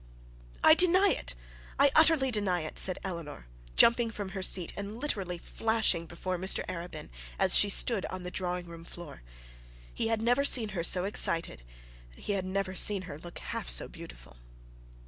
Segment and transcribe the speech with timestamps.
[0.63, 1.35] 'I deny it.
[1.77, 6.65] I utterly deny it,' said Eleanor, jumping from her seat, and literally flashing before Mr
[6.65, 9.21] Arabin, as she stood on the drawing room floor.
[9.93, 11.61] He had never seen her so excited,
[12.15, 14.37] he had never seen her look so beautiful.